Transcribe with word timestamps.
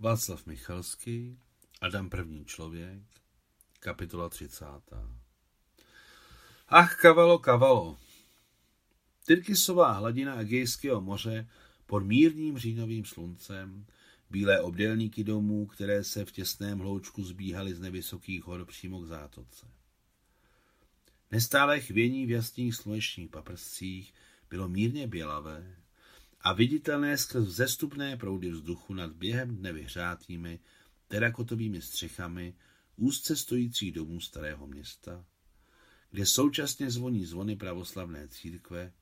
Václav 0.00 0.46
Michalský, 0.46 1.38
Adam 1.80 2.10
první 2.10 2.44
člověk, 2.44 3.02
kapitola 3.80 4.28
30. 4.28 4.64
Ach, 6.68 7.00
kavalo, 7.00 7.38
kavalo. 7.38 7.98
Tyrkisová 9.26 9.92
hladina 9.92 10.40
Egejského 10.40 11.00
moře 11.00 11.48
pod 11.86 12.00
mírným 12.00 12.58
říjnovým 12.58 13.04
sluncem, 13.04 13.86
bílé 14.30 14.60
obdélníky 14.60 15.24
domů, 15.24 15.66
které 15.66 16.04
se 16.04 16.24
v 16.24 16.32
těsném 16.32 16.78
hloučku 16.78 17.24
zbíhaly 17.24 17.74
z 17.74 17.80
nevysokých 17.80 18.44
hor 18.44 18.64
přímo 18.64 19.00
k 19.00 19.06
zátoce. 19.06 19.66
Nestálé 21.30 21.80
chvění 21.80 22.26
v 22.26 22.30
jasných 22.30 22.74
slunečních 22.74 23.30
paprscích 23.30 24.14
bylo 24.50 24.68
mírně 24.68 25.06
bělavé 25.06 25.76
viditelné 26.52 27.18
skrz 27.18 27.44
vzestupné 27.44 28.16
proudy 28.16 28.50
vzduchu 28.50 28.94
nad 28.94 29.12
během 29.12 29.56
dne 29.56 29.72
vyhřátými 29.72 30.60
terakotovými 31.08 31.82
střechami 31.82 32.54
úzce 32.96 33.36
stojící 33.36 33.92
domů 33.92 34.20
starého 34.20 34.66
města, 34.66 35.24
kde 36.10 36.26
současně 36.26 36.90
zvoní 36.90 37.24
zvony 37.26 37.56
pravoslavné 37.56 38.28
církve 38.28 38.92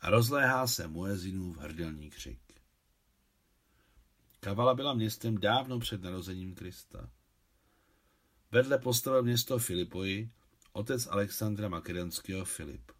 a 0.00 0.10
rozléhá 0.10 0.66
se 0.66 0.88
muezinův 0.88 1.56
hrdelní 1.58 2.10
křik. 2.10 2.40
Kavala 4.40 4.74
byla 4.74 4.94
městem 4.94 5.38
dávno 5.38 5.78
před 5.78 6.02
narozením 6.02 6.54
Krista. 6.54 7.10
Vedle 8.50 8.78
postavil 8.78 9.22
město 9.22 9.58
Filipoji 9.58 10.30
otec 10.72 11.06
Alexandra 11.06 11.68
Makedonského 11.68 12.44
Filip. 12.44 12.97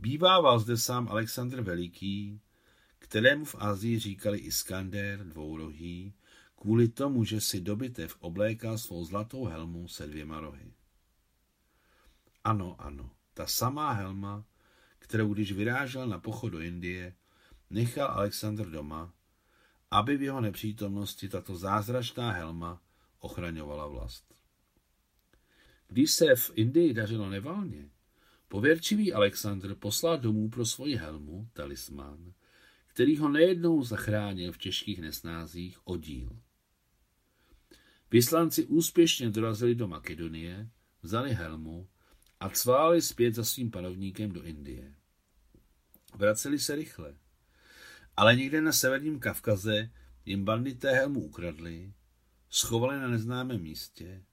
Bývával 0.00 0.58
zde 0.58 0.76
sám 0.76 1.08
Alexandr 1.08 1.60
Veliký, 1.60 2.40
kterému 2.98 3.44
v 3.44 3.54
Asii 3.58 3.98
říkali 3.98 4.38
Iskander 4.38 5.24
dvourohý, 5.24 6.14
kvůli 6.56 6.88
tomu, 6.88 7.24
že 7.24 7.40
si 7.40 7.60
dobytev 7.60 8.16
oblékal 8.20 8.78
svou 8.78 9.04
zlatou 9.04 9.44
helmu 9.44 9.88
se 9.88 10.06
dvěma 10.06 10.40
rohy. 10.40 10.72
Ano, 12.44 12.76
ano, 12.78 13.10
ta 13.34 13.46
samá 13.46 13.92
helma, 13.92 14.44
kterou 14.98 15.34
když 15.34 15.52
vyrážel 15.52 16.08
na 16.08 16.18
pochod 16.18 16.48
do 16.48 16.60
Indie, 16.60 17.14
nechal 17.70 18.08
Alexandr 18.08 18.70
doma, 18.70 19.12
aby 19.90 20.16
v 20.16 20.22
jeho 20.22 20.40
nepřítomnosti 20.40 21.28
tato 21.28 21.56
zázračná 21.56 22.30
helma 22.30 22.82
ochraňovala 23.18 23.86
vlast. 23.86 24.34
Když 25.88 26.10
se 26.10 26.36
v 26.36 26.50
Indii 26.54 26.94
dařilo 26.94 27.30
nevalně, 27.30 27.90
pověrčivý 28.50 29.12
Alexandr 29.12 29.74
poslal 29.74 30.18
domů 30.18 30.48
pro 30.50 30.66
svoji 30.66 30.96
helmu, 30.96 31.48
talismán, 31.52 32.32
který 32.86 33.16
ho 33.16 33.28
nejednou 33.28 33.82
zachránil 33.82 34.52
v 34.52 34.58
těžkých 34.58 35.00
nesnázích 35.00 35.78
oddíl. 35.84 36.38
Vyslanci 38.10 38.66
úspěšně 38.66 39.30
dorazili 39.30 39.74
do 39.74 39.88
Makedonie, 39.88 40.70
vzali 41.02 41.30
helmu 41.30 41.88
a 42.40 42.48
cváli 42.48 43.02
zpět 43.02 43.34
za 43.34 43.44
svým 43.44 43.70
panovníkem 43.70 44.32
do 44.32 44.42
Indie. 44.42 44.94
Vraceli 46.14 46.58
se 46.58 46.74
rychle, 46.74 47.14
ale 48.16 48.36
někde 48.36 48.60
na 48.60 48.72
severním 48.72 49.20
Kavkaze 49.20 49.90
jim 50.24 50.44
bandité 50.44 50.92
helmu 50.92 51.20
ukradli, 51.20 51.92
schovali 52.48 52.98
na 52.98 53.08
neznámém 53.08 53.62
místě 53.62 54.24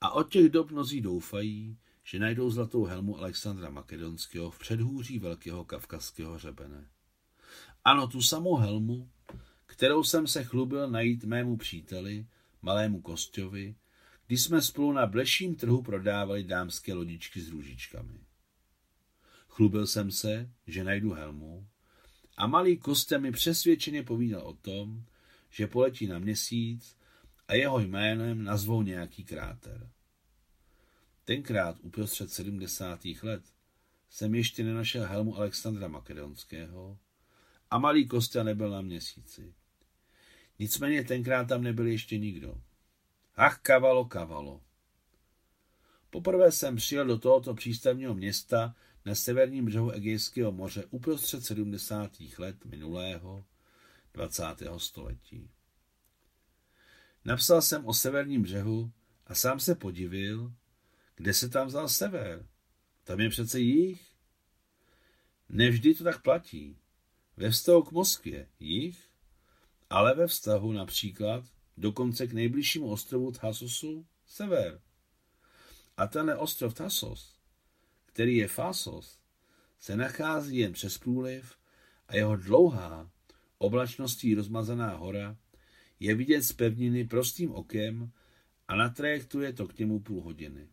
a 0.00 0.10
od 0.10 0.32
těch 0.32 0.48
dob 0.48 0.70
mnozí 0.70 1.00
doufají, 1.00 1.78
že 2.04 2.18
najdou 2.18 2.50
zlatou 2.50 2.84
helmu 2.84 3.18
Alexandra 3.18 3.70
Makedonského 3.70 4.50
v 4.50 4.58
předhůří 4.58 5.18
velkého 5.18 5.64
kavkazského 5.64 6.38
řebene. 6.38 6.88
Ano, 7.84 8.08
tu 8.08 8.22
samou 8.22 8.56
helmu, 8.56 9.10
kterou 9.66 10.04
jsem 10.04 10.26
se 10.26 10.44
chlubil 10.44 10.90
najít 10.90 11.24
mému 11.24 11.56
příteli, 11.56 12.26
malému 12.62 13.00
Kosťovi, 13.00 13.74
když 14.26 14.42
jsme 14.42 14.62
spolu 14.62 14.92
na 14.92 15.06
bleším 15.06 15.54
trhu 15.54 15.82
prodávali 15.82 16.44
dámské 16.44 16.94
lodičky 16.94 17.40
s 17.40 17.48
růžičkami. 17.48 18.20
Chlubil 19.48 19.86
jsem 19.86 20.10
se, 20.10 20.50
že 20.66 20.84
najdu 20.84 21.12
helmu 21.12 21.66
a 22.36 22.46
malý 22.46 22.76
Kostě 22.76 23.18
mi 23.18 23.32
přesvědčeně 23.32 24.02
povídal 24.02 24.42
o 24.42 24.52
tom, 24.52 25.04
že 25.50 25.66
poletí 25.66 26.06
na 26.06 26.18
měsíc 26.18 26.96
a 27.48 27.54
jeho 27.54 27.80
jménem 27.80 28.44
nazvou 28.44 28.82
nějaký 28.82 29.24
kráter. 29.24 29.90
Tenkrát 31.24 31.76
uprostřed 31.80 32.30
70. 32.30 33.00
let 33.22 33.42
jsem 34.10 34.34
ještě 34.34 34.64
nenašel 34.64 35.06
helmu 35.06 35.36
Alexandra 35.36 35.88
Makedonského 35.88 36.98
a 37.70 37.78
malý 37.78 38.08
Kostě 38.08 38.44
nebyl 38.44 38.70
na 38.70 38.80
měsíci. 38.80 39.54
Nicméně 40.58 41.04
tenkrát 41.04 41.44
tam 41.44 41.62
nebyl 41.62 41.86
ještě 41.86 42.18
nikdo. 42.18 42.62
Ach, 43.36 43.58
kavalo, 43.58 44.04
kavalo. 44.04 44.62
Poprvé 46.10 46.52
jsem 46.52 46.76
přijel 46.76 47.06
do 47.06 47.18
tohoto 47.18 47.54
přístavního 47.54 48.14
města 48.14 48.74
na 49.04 49.14
severním 49.14 49.64
břehu 49.64 49.90
Egejského 49.90 50.52
moře 50.52 50.84
uprostřed 50.90 51.44
70. 51.44 52.10
let 52.38 52.64
minulého 52.64 53.44
20. 54.14 54.44
století. 54.76 55.50
Napsal 57.24 57.62
jsem 57.62 57.86
o 57.86 57.94
severním 57.94 58.42
břehu 58.42 58.92
a 59.26 59.34
sám 59.34 59.60
se 59.60 59.74
podivil, 59.74 60.52
kde 61.16 61.34
se 61.34 61.48
tam 61.48 61.66
vzal 61.66 61.88
sever. 61.88 62.46
Tam 63.04 63.20
je 63.20 63.30
přece 63.30 63.60
jich. 63.60 64.06
Nevždy 65.48 65.94
to 65.94 66.04
tak 66.04 66.22
platí. 66.22 66.76
Ve 67.36 67.50
vztahu 67.50 67.82
k 67.82 67.92
Moskvě 67.92 68.48
jich, 68.60 69.08
ale 69.90 70.14
ve 70.14 70.26
vztahu 70.26 70.72
například 70.72 71.44
dokonce 71.76 72.26
k 72.26 72.32
nejbližšímu 72.32 72.90
ostrovu 72.90 73.32
Thasosu 73.32 74.06
sever. 74.26 74.80
A 75.96 76.06
tenhle 76.06 76.36
ostrov 76.36 76.74
Thasos, 76.74 77.36
který 78.06 78.36
je 78.36 78.48
Fasos, 78.48 79.18
se 79.78 79.96
nachází 79.96 80.56
jen 80.56 80.72
přes 80.72 80.98
průliv 80.98 81.56
a 82.08 82.16
jeho 82.16 82.36
dlouhá, 82.36 83.10
oblačností 83.58 84.34
rozmazaná 84.34 84.96
hora 84.96 85.36
je 86.00 86.14
vidět 86.14 86.42
z 86.42 86.52
pevniny 86.52 87.04
prostým 87.04 87.54
okem 87.54 88.12
a 88.68 88.76
na 88.76 88.88
trajektu 88.88 89.40
je 89.40 89.52
to 89.52 89.68
k 89.68 89.78
němu 89.78 90.00
půl 90.00 90.22
hodiny. 90.22 90.68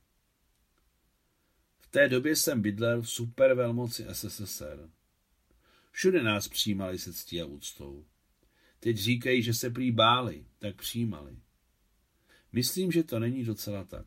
Té 1.91 2.09
době 2.09 2.35
jsem 2.35 2.61
bydlel 2.61 3.01
v 3.01 3.09
supervelmoci 3.09 4.05
SSSR. 4.11 4.89
Všude 5.91 6.23
nás 6.23 6.47
přijímali 6.47 6.99
se 6.99 7.13
ctí 7.13 7.41
a 7.41 7.45
úctou. 7.45 8.05
Teď 8.79 8.97
říkají, 8.97 9.43
že 9.43 9.53
se 9.53 9.69
prý 9.69 9.91
báli, 9.91 10.45
tak 10.59 10.75
přijímali. 10.75 11.37
Myslím, 12.51 12.91
že 12.91 13.03
to 13.03 13.19
není 13.19 13.43
docela 13.43 13.83
tak. 13.83 14.05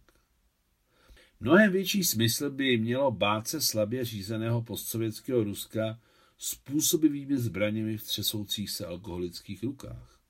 Mnohem 1.41 1.72
větší 1.72 2.04
smysl 2.04 2.50
by 2.50 2.78
mělo 2.78 3.10
bát 3.10 3.48
se 3.48 3.60
slabě 3.60 4.04
řízeného 4.04 4.62
postsovětského 4.62 5.44
Ruska 5.44 6.00
způsobivými 6.38 7.38
zbraněmi 7.38 7.99
v 7.99 8.03
třesoucích 8.03 8.70
se 8.70 8.87
alkoholických 8.87 9.62
rukách. 9.62 10.20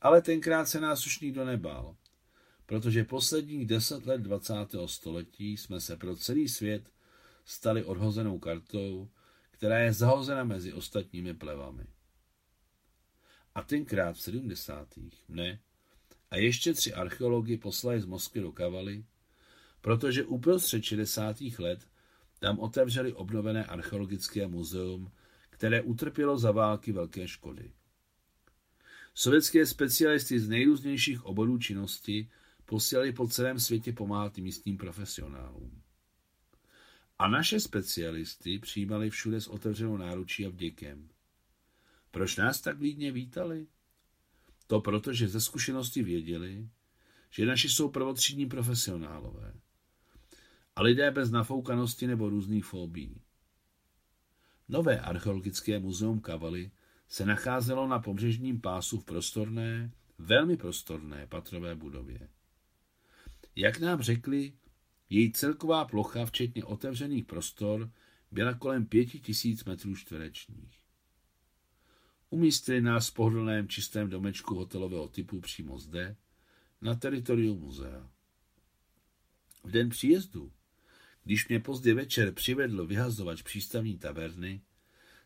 Ale 0.00 0.22
tenkrát 0.22 0.64
se 0.64 0.80
nás 0.80 1.06
už 1.06 1.20
nikdo 1.20 1.44
nebál, 1.44 1.96
protože 2.74 3.04
posledních 3.04 3.66
deset 3.66 4.06
let 4.06 4.20
20. 4.20 4.54
století 4.86 5.56
jsme 5.56 5.80
se 5.80 5.96
pro 5.96 6.16
celý 6.16 6.48
svět 6.48 6.90
stali 7.44 7.84
odhozenou 7.84 8.38
kartou, 8.38 9.08
která 9.50 9.78
je 9.78 9.92
zahozena 9.92 10.44
mezi 10.44 10.72
ostatními 10.72 11.34
plevami. 11.34 11.86
A 13.54 13.62
tenkrát 13.62 14.16
v 14.16 14.20
70. 14.20 14.88
ne. 15.28 15.60
A 16.30 16.36
ještě 16.36 16.74
tři 16.74 16.94
archeologi 16.94 17.56
poslali 17.56 18.00
z 18.00 18.04
Moskvy 18.04 18.40
do 18.40 18.52
Kavaly, 18.52 19.04
protože 19.80 20.24
uprostřed 20.24 20.82
60. 20.82 21.36
let 21.58 21.88
tam 22.38 22.58
otevřeli 22.58 23.12
obnovené 23.12 23.64
archeologické 23.64 24.46
muzeum, 24.46 25.12
které 25.50 25.82
utrpělo 25.82 26.38
za 26.38 26.50
války 26.50 26.92
velké 26.92 27.28
škody. 27.28 27.72
Sovětské 29.14 29.66
specialisty 29.66 30.40
z 30.40 30.48
nejrůznějších 30.48 31.24
oborů 31.24 31.58
činnosti 31.58 32.30
posílali 32.66 33.12
po 33.12 33.28
celém 33.28 33.60
světě 33.60 33.92
pomáhat 33.92 34.38
místním 34.38 34.76
profesionálům. 34.76 35.82
A 37.18 37.28
naše 37.28 37.60
specialisty 37.60 38.58
přijímali 38.58 39.10
všude 39.10 39.40
s 39.40 39.48
otevřenou 39.48 39.96
náručí 39.96 40.46
a 40.46 40.48
vděkem. 40.48 41.08
Proč 42.10 42.36
nás 42.36 42.60
tak 42.60 42.78
vlídně 42.78 43.12
vítali? 43.12 43.66
To 44.66 44.80
proto, 44.80 45.12
že 45.12 45.28
ze 45.28 45.40
zkušenosti 45.40 46.02
věděli, 46.02 46.68
že 47.30 47.46
naši 47.46 47.68
jsou 47.68 47.90
prvotřídní 47.90 48.46
profesionálové 48.46 49.54
a 50.76 50.82
lidé 50.82 51.10
bez 51.10 51.30
nafoukanosti 51.30 52.06
nebo 52.06 52.28
různých 52.28 52.64
fóbí. 52.64 53.20
Nové 54.68 55.00
archeologické 55.00 55.78
muzeum 55.78 56.20
Kavaly 56.20 56.70
se 57.08 57.26
nacházelo 57.26 57.88
na 57.88 57.98
pobřežním 57.98 58.60
pásu 58.60 59.00
v 59.00 59.04
prostorné, 59.04 59.92
velmi 60.18 60.56
prostorné 60.56 61.26
patrové 61.26 61.74
budově. 61.74 62.28
Jak 63.56 63.80
nám 63.80 64.02
řekli, 64.02 64.52
její 65.10 65.32
celková 65.32 65.84
plocha, 65.84 66.26
včetně 66.26 66.64
otevřených 66.64 67.24
prostor, 67.24 67.90
byla 68.30 68.54
kolem 68.54 68.86
pěti 68.86 69.20
tisíc 69.20 69.64
metrů 69.64 69.96
čtverečních. 69.96 70.78
Umístili 72.30 72.80
nás 72.80 73.08
v 73.08 73.14
pohodlném 73.14 73.68
čistém 73.68 74.10
domečku 74.10 74.54
hotelového 74.54 75.08
typu 75.08 75.40
přímo 75.40 75.78
zde, 75.78 76.16
na 76.80 76.94
teritoriu 76.94 77.58
muzea. 77.58 78.10
V 79.64 79.70
den 79.70 79.88
příjezdu, 79.88 80.52
když 81.24 81.48
mě 81.48 81.60
pozdě 81.60 81.94
večer 81.94 82.32
přivedl 82.32 82.86
vyhazovač 82.86 83.42
přístavní 83.42 83.98
taverny, 83.98 84.62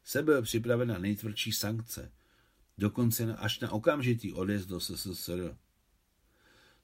se 0.05 0.23
byl 0.23 0.43
připraven 0.43 0.89
na 0.89 0.99
nejtvrdší 0.99 1.53
sankce, 1.53 2.13
dokonce 2.79 3.37
až 3.37 3.61
na 3.61 3.73
okamžitý 3.73 4.33
odjezd 4.33 4.69
do 4.69 4.81
SSSR. 4.81 5.57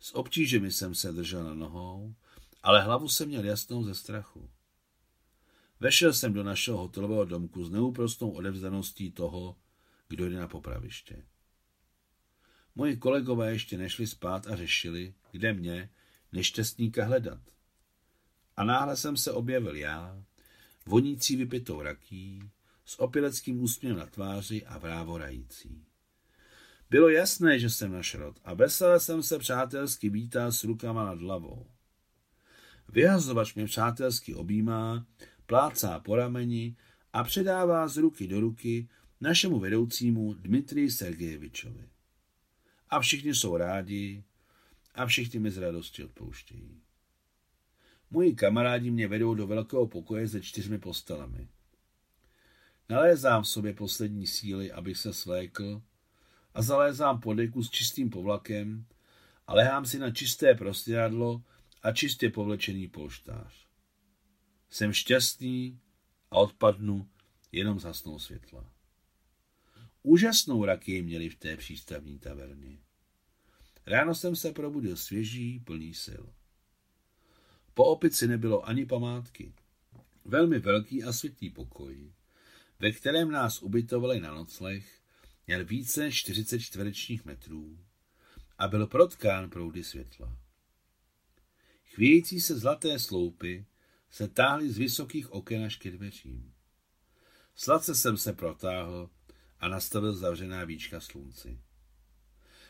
S 0.05 0.15
obtížemi 0.15 0.71
jsem 0.71 0.95
se 0.95 1.13
držel 1.13 1.45
na 1.45 1.55
nohou, 1.55 2.15
ale 2.63 2.83
hlavu 2.83 3.09
jsem 3.09 3.29
měl 3.29 3.45
jasnou 3.45 3.85
ze 3.85 3.95
strachu. 3.95 4.51
Vešel 5.81 6.13
jsem 6.13 6.33
do 6.33 6.43
našeho 6.43 6.79
hotelového 6.79 7.25
domku 7.25 7.65
s 7.65 7.71
neúprostnou 7.71 8.31
odevzdaností 8.31 9.11
toho, 9.11 9.57
kdo 10.09 10.29
jde 10.29 10.37
na 10.37 10.49
popraviště. 10.49 11.27
Moji 12.75 12.97
kolegové 12.97 13.53
ještě 13.53 13.79
nešli 13.79 14.07
spát 14.07 14.47
a 14.47 14.57
řešili, 14.57 15.15
kde 15.31 15.53
mě, 15.53 15.91
nešťastníka, 16.33 17.05
hledat. 17.05 17.41
A 18.57 18.65
náhle 18.65 18.97
jsem 18.97 19.17
se 19.17 19.33
objevil 19.33 19.77
já, 19.77 20.25
vonící 20.87 21.37
vypitou 21.37 21.83
rakí, 21.83 22.51
s 22.85 23.01
opileckým 23.01 23.63
úsměvem 23.63 23.99
na 23.99 24.07
tváři 24.07 24.67
a 24.67 24.79
vrávorající. 24.79 25.94
Bylo 26.91 27.09
jasné, 27.09 27.59
že 27.59 27.71
jsem 27.71 27.93
na 27.93 28.03
šrot 28.03 28.41
a 28.45 28.55
veselé 28.55 29.01
jsem 29.01 29.23
se 29.23 29.39
přátelsky 29.39 30.09
vítal 30.09 30.53
s 30.53 30.65
rukama 30.65 31.05
nad 31.05 31.19
hlavou. 31.19 31.67
Vyhazovač 32.89 33.55
mě 33.55 33.65
přátelsky 33.65 34.35
objímá, 34.35 35.07
plácá 35.47 36.01
po 36.01 36.17
rameni 36.17 36.77
a 37.13 37.25
předává 37.25 37.89
z 37.89 37.97
ruky 37.97 38.29
do 38.29 38.41
ruky 38.41 38.89
našemu 39.21 39.59
vedoucímu 39.59 40.35
Dmitrii 40.35 40.91
Sergejevičovi. 40.91 41.89
A 42.89 43.01
všichni 43.01 43.35
jsou 43.35 43.57
rádi 43.57 44.25
a 44.95 45.07
všichni 45.07 45.41
mi 45.41 45.51
z 45.51 45.59
radosti 45.59 46.05
odpouštějí. 46.05 46.81
Moji 48.11 48.35
kamarádi 48.35 48.91
mě 48.91 49.09
vedou 49.09 49.35
do 49.35 49.47
velkého 49.47 49.87
pokoje 49.87 50.29
se 50.29 50.41
čtyřmi 50.41 50.79
postelami. 50.79 51.49
Nalézám 52.89 53.43
v 53.43 53.49
sobě 53.49 53.73
poslední 53.73 54.27
síly, 54.27 54.73
abych 54.73 54.97
se 54.97 55.13
svlékl 55.13 55.83
a 56.55 56.63
zalézám 56.63 57.21
pod 57.21 57.35
deku 57.35 57.63
s 57.63 57.71
čistým 57.71 58.11
povlakem 58.11 58.87
a 59.47 59.55
lehám 59.55 59.87
si 59.87 59.99
na 59.99 60.11
čisté 60.11 60.55
prostěradlo 60.55 61.43
a 61.83 61.93
čistě 61.93 62.31
povlečený 62.31 62.89
polštář. 62.89 63.67
Jsem 64.71 64.93
šťastný 64.93 65.81
a 66.31 66.37
odpadnu, 66.37 67.09
jenom 67.53 67.81
zasnou 67.81 68.19
světla. 68.19 68.71
Úžasnou 70.03 70.65
raky 70.65 71.03
měli 71.03 71.29
v 71.29 71.37
té 71.37 71.57
přístavní 71.57 72.19
taverně. 72.19 72.79
Ráno 73.87 74.15
jsem 74.15 74.37
se 74.37 74.53
probudil 74.53 74.97
svěží, 74.97 75.61
plný 75.61 75.95
sil. 76.05 76.25
Po 77.75 77.85
opici 77.85 78.27
nebylo 78.27 78.69
ani 78.69 78.87
památky. 78.87 79.53
Velmi 80.25 80.59
velký 80.59 81.05
a 81.05 81.13
světlý 81.13 81.51
pokoj, 81.51 82.13
ve 82.81 82.93
kterém 82.93 83.31
nás 83.31 83.63
ubytovali 83.63 84.21
na 84.21 84.35
nocleh, 84.35 85.04
měl 85.47 85.65
více 85.65 86.01
než 86.01 86.15
40 86.15 86.59
čtverečních 86.59 87.25
metrů 87.25 87.79
a 88.59 88.69
byl 88.69 88.87
protkán 88.87 89.51
proudy 89.51 89.85
světla. 89.85 90.39
Chvějící 91.85 92.41
se 92.41 92.59
zlaté 92.59 92.99
sloupy 92.99 93.67
se 94.11 94.29
táhly 94.29 94.71
z 94.71 94.79
vysokých 94.79 95.33
oken 95.33 95.65
až 95.65 95.77
ke 95.77 95.91
dveřím. 95.91 96.55
Sladce 97.55 97.95
jsem 97.95 98.17
se 98.17 98.33
protáhl 98.33 99.11
a 99.59 99.69
nastavil 99.69 100.17
zavřená 100.17 100.65
víčka 100.65 101.01
slunci. 101.01 101.59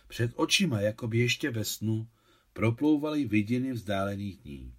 Před 0.08 0.32
očima, 0.34 0.80
jako 0.80 1.08
by 1.08 1.18
ještě 1.18 1.50
ve 1.50 1.64
snu, 1.64 2.08
proplouvaly 2.52 3.24
vidiny 3.24 3.72
vzdálených 3.72 4.38
dní. 4.38 4.74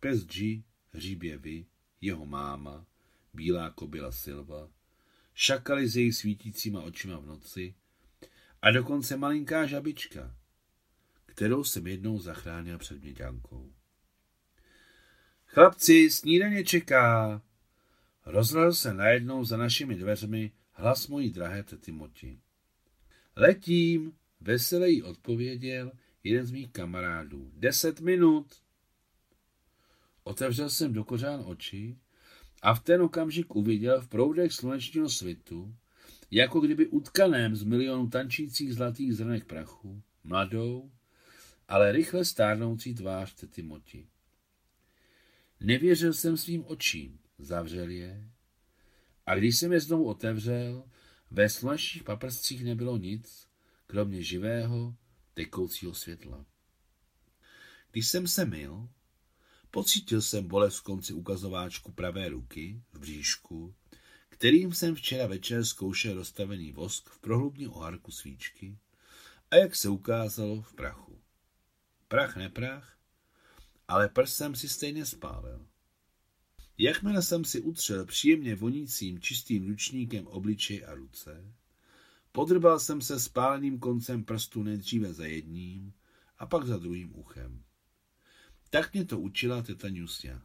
Pes 0.00 0.24
G, 0.24 0.64
hříbě 0.90 1.38
vy, 1.38 1.66
jeho 2.00 2.26
máma, 2.26 2.86
bílá 3.32 3.70
kobila 3.70 4.12
Silva, 4.12 4.70
šakali 5.38 5.88
s 5.88 5.96
její 5.96 6.12
svítícíma 6.12 6.82
očima 6.82 7.18
v 7.18 7.26
noci 7.26 7.74
a 8.62 8.70
dokonce 8.70 9.16
malinká 9.16 9.66
žabička, 9.66 10.36
kterou 11.26 11.64
jsem 11.64 11.86
jednou 11.86 12.18
zachránil 12.18 12.78
před 12.78 13.02
měďankou. 13.02 13.72
Chlapci, 15.46 16.10
snídaně 16.10 16.64
čeká! 16.64 17.42
Rozhledl 18.26 18.72
se 18.72 18.94
najednou 18.94 19.44
za 19.44 19.56
našimi 19.56 19.94
dveřmi 19.94 20.52
hlas 20.72 21.08
mojí 21.08 21.30
drahé 21.30 21.62
tety 21.62 21.92
Moti. 21.92 22.40
Letím, 23.36 24.12
veselé 24.40 24.90
jí 24.90 25.02
odpověděl 25.02 25.92
jeden 26.24 26.46
z 26.46 26.50
mých 26.50 26.70
kamarádů. 26.70 27.50
Deset 27.54 28.00
minut. 28.00 28.62
Otevřel 30.22 30.70
jsem 30.70 30.92
do 30.92 31.04
kořán 31.04 31.42
oči 31.46 31.96
a 32.62 32.74
v 32.74 32.80
ten 32.80 33.02
okamžik 33.02 33.56
uviděl 33.56 34.00
v 34.00 34.08
proudech 34.08 34.52
slunečního 34.52 35.08
svitu, 35.08 35.74
jako 36.30 36.60
kdyby 36.60 36.86
utkaném 36.86 37.56
z 37.56 37.62
milionu 37.62 38.08
tančících 38.08 38.74
zlatých 38.74 39.14
zrnek 39.14 39.44
prachu, 39.44 40.02
mladou, 40.24 40.90
ale 41.68 41.92
rychle 41.92 42.24
stárnoucí 42.24 42.94
tvář 42.94 43.34
tety 43.34 43.62
Moti. 43.62 44.06
Nevěřil 45.60 46.12
jsem 46.12 46.36
svým 46.36 46.64
očím, 46.66 47.18
zavřel 47.38 47.88
je 47.88 48.28
a 49.28 49.34
když 49.34 49.56
jsem 49.56 49.72
je 49.72 49.80
znovu 49.80 50.04
otevřel, 50.04 50.84
ve 51.30 51.48
slunečních 51.48 52.04
paprscích 52.04 52.64
nebylo 52.64 52.96
nic, 52.96 53.48
kromě 53.86 54.22
živého, 54.22 54.94
tekoucího 55.34 55.94
světla. 55.94 56.46
Když 57.90 58.08
jsem 58.08 58.26
se 58.26 58.44
myl, 58.44 58.88
pocítil 59.70 60.22
jsem 60.22 60.48
bolest 60.48 60.78
v 60.78 60.82
konci 60.82 61.12
ukazováčku 61.12 61.92
pravé 61.92 62.28
ruky, 62.28 62.82
v 62.92 62.98
bříšku, 62.98 63.74
kterým 64.28 64.72
jsem 64.72 64.94
včera 64.94 65.26
večer 65.26 65.64
zkoušel 65.64 66.14
rozstavený 66.14 66.72
vosk 66.72 67.10
v 67.10 67.18
prohlubní 67.18 67.68
oharku 67.68 68.12
svíčky 68.12 68.78
a 69.50 69.56
jak 69.56 69.76
se 69.76 69.88
ukázalo 69.88 70.62
v 70.62 70.74
prachu. 70.74 71.20
Prach 72.08 72.36
neprach, 72.36 72.98
ale 73.88 74.08
prst 74.08 74.36
jsem 74.36 74.54
si 74.54 74.68
stejně 74.68 75.06
spálil. 75.06 75.66
Jakmile 76.78 77.22
jsem 77.22 77.44
si 77.44 77.60
utřel 77.60 78.06
příjemně 78.06 78.54
vonícím 78.54 79.20
čistým 79.20 79.68
ručníkem 79.68 80.26
obličej 80.26 80.84
a 80.86 80.94
ruce, 80.94 81.54
podrbal 82.32 82.80
jsem 82.80 83.00
se 83.00 83.20
spáleným 83.20 83.78
koncem 83.78 84.24
prstu 84.24 84.62
nejdříve 84.62 85.12
za 85.12 85.26
jedním 85.26 85.92
a 86.38 86.46
pak 86.46 86.66
za 86.66 86.76
druhým 86.76 87.18
uchem. 87.18 87.64
Tak 88.70 88.92
mě 88.92 89.04
to 89.04 89.20
učila 89.20 89.62
teta 89.62 89.88
Nusja. 89.88 90.42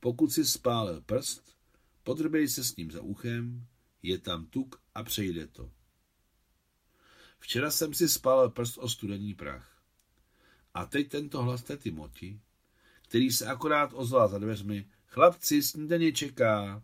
Pokud 0.00 0.32
si 0.32 0.44
spálil 0.44 1.00
prst, 1.00 1.56
podrbej 2.02 2.48
se 2.48 2.64
s 2.64 2.76
ním 2.76 2.90
za 2.90 3.02
uchem, 3.02 3.66
je 4.02 4.18
tam 4.18 4.46
tuk 4.46 4.82
a 4.94 5.02
přejde 5.02 5.46
to. 5.46 5.72
Včera 7.38 7.70
jsem 7.70 7.94
si 7.94 8.08
spálil 8.08 8.50
prst 8.50 8.78
o 8.78 8.88
studený 8.88 9.34
prach. 9.34 9.82
A 10.74 10.86
teď 10.86 11.08
tento 11.08 11.42
hlas 11.42 11.62
tety 11.62 11.90
Moti, 11.90 12.40
který 13.02 13.30
se 13.30 13.46
akorát 13.46 13.90
ozval 13.94 14.28
za 14.28 14.38
dveřmi, 14.38 14.88
chlapci, 15.06 15.62
snídaně 15.62 16.12
čeká. 16.12 16.82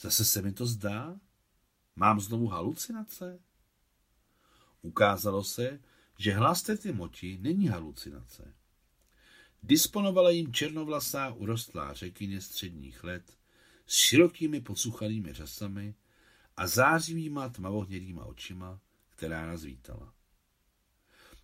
Zase 0.00 0.24
se 0.24 0.42
mi 0.42 0.52
to 0.52 0.66
zdá? 0.66 1.20
Mám 1.96 2.20
znovu 2.20 2.46
halucinace? 2.46 3.40
Ukázalo 4.82 5.44
se, 5.44 5.80
že 6.18 6.32
hlas 6.32 6.62
tety 6.62 6.92
Moti 6.92 7.38
není 7.40 7.68
halucinace. 7.68 8.54
Disponovala 9.66 10.30
jim 10.30 10.52
černovlasá 10.52 11.32
urostlá 11.32 11.92
řekyně 11.92 12.40
středních 12.40 13.04
let 13.04 13.36
s 13.86 13.94
širokými 13.94 14.60
pocuchanými 14.60 15.32
řasami 15.32 15.94
a 16.56 16.66
zářivýma 16.66 17.48
tmavohnědýma 17.48 18.24
očima, 18.24 18.80
která 19.10 19.46
nás 19.46 19.62
vítala. 19.64 20.14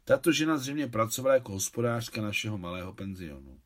Tato 0.05 0.33
žena 0.33 0.59
zřejmě 0.59 0.87
pracovala 0.87 1.35
jako 1.35 1.53
hospodářka 1.53 2.23
našeho 2.23 2.59
malého 2.59 2.93
penzionu. 2.93 3.61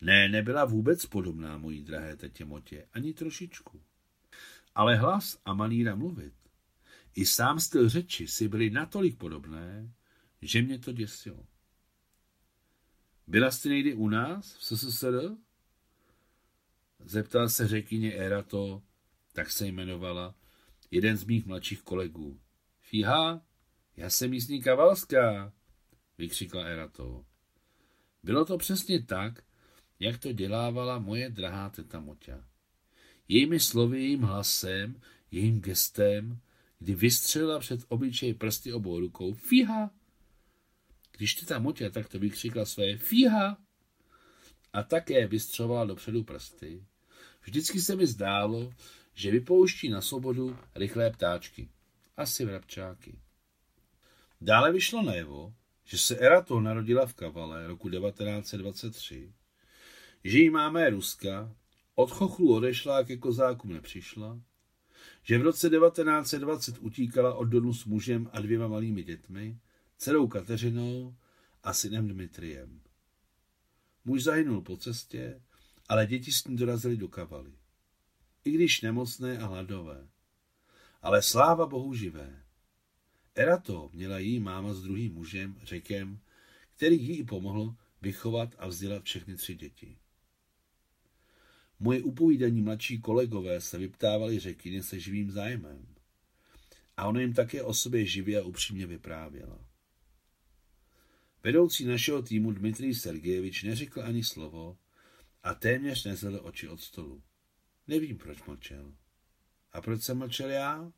Ne, 0.00 0.28
nebyla 0.28 0.64
vůbec 0.64 1.06
podobná 1.06 1.58
mojí 1.58 1.82
drahé 1.82 2.16
tetě 2.16 2.44
Motě, 2.44 2.86
ani 2.92 3.14
trošičku. 3.14 3.82
Ale 4.74 4.96
hlas 4.96 5.38
a 5.44 5.54
maníra 5.54 5.94
mluvit, 5.94 6.34
i 7.14 7.26
sám 7.26 7.60
styl 7.60 7.88
řeči 7.88 8.28
si 8.28 8.48
byly 8.48 8.70
natolik 8.70 9.18
podobné, 9.18 9.92
že 10.42 10.62
mě 10.62 10.78
to 10.78 10.92
děsilo. 10.92 11.46
Byla 13.26 13.50
jste 13.50 13.68
někdy 13.68 13.94
u 13.94 14.08
nás 14.08 14.56
v 14.56 14.64
SSSR? 14.64 15.36
Zeptal 17.04 17.48
se 17.48 17.68
řekyně 17.68 18.14
Erato, 18.14 18.82
tak 19.32 19.50
se 19.50 19.66
jmenovala, 19.66 20.34
jeden 20.90 21.16
z 21.16 21.24
mých 21.24 21.46
mladších 21.46 21.82
kolegů. 21.82 22.40
Fíha, 22.80 23.42
já 23.96 24.10
jsem 24.10 24.30
místní 24.30 24.62
kavalská, 24.62 25.52
vykřikla 26.18 26.64
Erato. 26.64 27.24
Bylo 28.22 28.44
to 28.44 28.58
přesně 28.58 29.02
tak, 29.02 29.44
jak 30.00 30.18
to 30.18 30.32
dělávala 30.32 30.98
moje 30.98 31.30
drahá 31.30 31.70
teta 31.70 32.00
Moťa. 32.00 32.44
Jejími 33.28 33.60
slovy, 33.60 34.02
jejím 34.02 34.22
hlasem, 34.22 35.00
jejím 35.30 35.60
gestem, 35.60 36.40
kdy 36.78 36.94
vystřelila 36.94 37.58
před 37.58 37.80
obličej 37.88 38.34
prsty 38.34 38.72
obou 38.72 39.00
rukou 39.00 39.32
Fíha! 39.32 39.90
Když 41.22 41.34
ty 41.34 41.46
tam 41.46 41.62
Motě 41.62 41.90
tak 41.90 42.08
to 42.08 42.18
vykřikla 42.18 42.64
své 42.64 42.96
Fíha! 42.96 43.58
A 44.72 44.82
také 44.82 45.26
vystřelovala 45.26 45.84
dopředu 45.84 46.24
prsty. 46.24 46.84
Vždycky 47.42 47.80
se 47.80 47.96
mi 47.96 48.06
zdálo, 48.06 48.72
že 49.14 49.30
vypouští 49.30 49.88
na 49.88 50.00
svobodu 50.00 50.58
rychlé 50.74 51.10
ptáčky. 51.10 51.68
Asi 52.16 52.44
vrabčáky. 52.44 53.18
Dále 54.40 54.72
vyšlo 54.72 55.02
najevo, 55.02 55.54
že 55.84 55.98
se 55.98 56.16
Erato 56.16 56.60
narodila 56.60 57.06
v 57.06 57.14
Kavale 57.14 57.66
roku 57.66 57.90
1923, 57.90 59.32
že 60.24 60.38
jí 60.38 60.50
máme 60.50 60.90
Ruska, 60.90 61.54
od 61.94 62.10
chochlu 62.10 62.54
odešla 62.54 63.04
ke 63.04 63.16
kozákům 63.16 63.72
nepřišla, 63.72 64.40
že 65.22 65.38
v 65.38 65.42
roce 65.42 65.70
1920 65.70 66.78
utíkala 66.78 67.34
od 67.34 67.44
Donu 67.44 67.74
s 67.74 67.84
mužem 67.84 68.30
a 68.32 68.40
dvěma 68.40 68.68
malými 68.68 69.02
dětmi, 69.02 69.58
dcerou 70.02 70.28
Kateřinou 70.28 71.16
a 71.62 71.72
synem 71.72 72.08
Dmitriem. 72.08 72.80
Muž 74.04 74.22
zahynul 74.22 74.60
po 74.60 74.76
cestě, 74.76 75.42
ale 75.88 76.06
děti 76.06 76.32
s 76.32 76.44
ní 76.44 76.56
dorazily 76.56 76.96
do 76.96 77.08
Kavaly. 77.08 77.52
I 78.44 78.50
když 78.50 78.80
nemocné 78.80 79.38
a 79.38 79.46
hladové. 79.46 80.08
Ale 81.02 81.22
sláva 81.22 81.66
Bohu 81.66 81.94
živé. 81.94 82.44
Erato 83.34 83.90
měla 83.92 84.18
její 84.18 84.40
máma 84.40 84.74
s 84.74 84.82
druhým 84.82 85.14
mužem, 85.14 85.56
řekem, 85.62 86.20
který 86.76 87.08
jí 87.08 87.24
pomohl 87.24 87.76
vychovat 88.00 88.54
a 88.58 88.66
vzdělat 88.66 89.04
všechny 89.04 89.36
tři 89.36 89.54
děti. 89.54 89.98
Moje 91.78 92.02
upovídaní 92.02 92.62
mladší 92.62 93.00
kolegové 93.00 93.60
se 93.60 93.78
vyptávali 93.78 94.38
řeky 94.38 94.82
se 94.82 95.00
živým 95.00 95.30
zájmem. 95.30 95.86
A 96.96 97.06
ona 97.06 97.20
jim 97.20 97.34
také 97.34 97.62
o 97.62 97.74
sobě 97.74 98.06
živě 98.06 98.40
a 98.40 98.44
upřímně 98.44 98.86
vyprávěla. 98.86 99.71
Vedoucí 101.44 101.84
našeho 101.84 102.22
týmu 102.22 102.52
Dmitrij 102.52 102.94
Sergejevič 102.94 103.62
neřekl 103.62 104.02
ani 104.02 104.24
slovo 104.24 104.78
a 105.42 105.54
téměř 105.54 106.04
nezvedl 106.04 106.40
oči 106.42 106.68
od 106.68 106.80
stolu. 106.80 107.22
Nevím, 107.86 108.18
proč 108.18 108.42
mlčel. 108.42 108.94
A 109.72 109.80
proč 109.80 110.02
jsem 110.02 110.18
mlčel 110.18 110.50
já? 110.50 110.92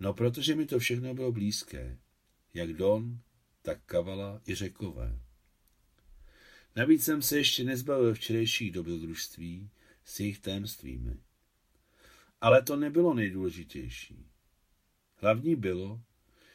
No, 0.00 0.14
protože 0.14 0.54
mi 0.54 0.66
to 0.66 0.78
všechno 0.78 1.14
bylo 1.14 1.32
blízké. 1.32 1.98
Jak 2.54 2.72
Don, 2.72 3.20
tak 3.62 3.84
Kavala 3.86 4.42
i 4.48 4.54
Řekové. 4.54 5.20
Navíc 6.76 7.04
jsem 7.04 7.22
se 7.22 7.38
ještě 7.38 7.64
nezbavil 7.64 8.14
včerejších 8.14 8.72
dobrodružství 8.72 9.70
s 10.04 10.20
jejich 10.20 10.38
tajemstvími. 10.38 11.16
Ale 12.40 12.62
to 12.62 12.76
nebylo 12.76 13.14
nejdůležitější. 13.14 14.26
Hlavní 15.16 15.56
bylo, 15.56 16.02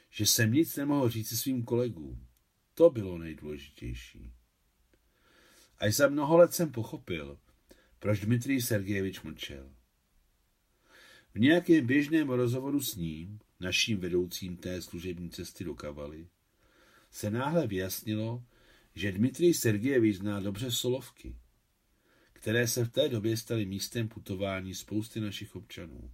že 0.09 0.25
jsem 0.25 0.53
nic 0.53 0.75
nemohl 0.75 1.09
říct 1.09 1.39
svým 1.39 1.63
kolegům. 1.63 2.27
To 2.74 2.89
bylo 2.89 3.18
nejdůležitější. 3.18 4.34
Až 5.77 5.96
za 5.96 6.08
mnoho 6.08 6.38
let 6.38 6.53
jsem 6.53 6.72
pochopil, 6.72 7.39
proč 8.00 8.20
Dmitrij 8.20 8.62
Sergejevič 8.62 9.22
mlčel. 9.22 9.70
V 11.34 11.39
nějakém 11.39 11.88
běžném 11.88 12.30
rozhovoru 12.30 12.82
s 12.82 12.96
ním, 12.96 13.39
naším 13.60 13.98
vedoucím 13.98 14.58
té 14.58 14.82
služební 14.82 15.30
cesty 15.30 15.63
do 15.63 15.75
Kavaly, 15.75 16.27
se 17.12 17.32
náhle 17.32 17.68
vyjasnilo, 17.68 18.44
že 18.96 19.12
Dmitrij 19.12 19.53
Sergejevič 19.53 20.15
zná 20.15 20.39
dobře 20.39 20.72
solovky, 20.72 21.36
které 22.34 22.68
se 22.68 22.86
v 22.86 22.92
té 22.92 23.10
době 23.10 23.38
staly 23.38 23.65
místem 23.65 24.08
putování 24.08 24.75
spousty 24.75 25.20
našich 25.20 25.56
občanů. 25.56 26.12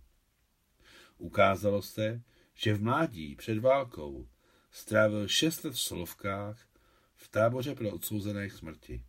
Ukázalo 1.18 1.82
se, 1.82 2.22
že 2.54 2.74
v 2.74 2.82
mládí 2.82 3.36
před 3.36 3.60
válkou 3.60 4.28
strávil 4.72 5.28
šest 5.28 5.64
let 5.64 5.74
v 5.74 5.80
Solovkách 5.80 6.68
v 7.16 7.28
táboře 7.28 7.76
pro 7.76 7.92
odsouzené 7.92 8.50
k 8.50 8.54
smrti. 8.54 9.04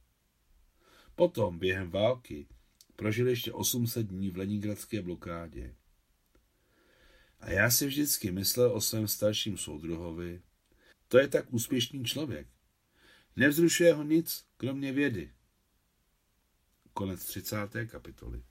Potom 1.15 1.59
během 1.59 1.91
války 1.91 2.47
prožil 2.97 3.29
ještě 3.29 3.53
800 3.53 4.07
dní 4.07 4.31
v 4.31 4.37
Leningradské 4.37 5.03
blokádě. 5.03 5.75
A 7.41 7.51
já 7.51 7.71
si 7.71 7.87
vždycky 7.87 8.31
myslel 8.31 8.73
o 8.73 8.81
svém 8.81 9.09
starším 9.09 9.59
soudruhovi, 9.59 10.43
to 11.09 11.19
je 11.19 11.29
tak 11.29 11.53
úspěšný 11.53 12.05
člověk. 12.05 12.49
Nevzrušuje 13.37 13.95
ho 13.95 14.03
nic, 14.03 14.45
kromě 14.57 14.93
vědy. 14.93 15.33
Konec 16.93 17.25
30. 17.25 17.57
kapitoly. 17.87 18.43